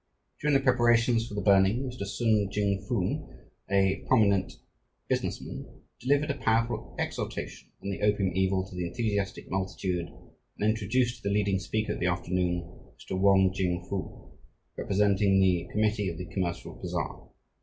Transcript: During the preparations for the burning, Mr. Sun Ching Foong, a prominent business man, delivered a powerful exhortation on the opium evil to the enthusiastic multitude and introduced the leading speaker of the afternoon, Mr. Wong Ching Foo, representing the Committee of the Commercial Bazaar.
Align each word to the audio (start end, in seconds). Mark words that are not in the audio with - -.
During 0.39 0.55
the 0.55 0.63
preparations 0.63 1.27
for 1.27 1.35
the 1.35 1.43
burning, 1.43 1.83
Mr. 1.83 2.07
Sun 2.07 2.49
Ching 2.51 2.81
Foong, 2.89 3.31
a 3.69 4.03
prominent 4.07 4.53
business 5.07 5.39
man, 5.39 5.67
delivered 5.99 6.31
a 6.31 6.37
powerful 6.39 6.95
exhortation 6.97 7.69
on 7.83 7.91
the 7.91 8.01
opium 8.01 8.35
evil 8.35 8.65
to 8.65 8.75
the 8.75 8.87
enthusiastic 8.87 9.51
multitude 9.51 10.07
and 10.57 10.67
introduced 10.67 11.21
the 11.21 11.29
leading 11.29 11.59
speaker 11.59 11.93
of 11.93 11.99
the 11.99 12.07
afternoon, 12.07 12.63
Mr. 12.97 13.15
Wong 13.15 13.53
Ching 13.53 13.85
Foo, 13.87 14.31
representing 14.75 15.39
the 15.39 15.67
Committee 15.71 16.09
of 16.09 16.17
the 16.17 16.25
Commercial 16.33 16.73
Bazaar. 16.81 17.27